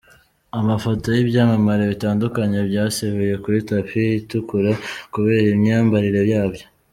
Amafoto 0.59 1.07
y’ibyamamare 1.15 1.83
bitandukanye 1.91 2.57
byasebeye 2.69 3.35
kuri 3.43 3.57
tapi 3.69 4.01
itukura 4.19 4.71
kubera 5.13 5.47
imyimbarire 5.55 6.21
yabyo. 6.33 6.65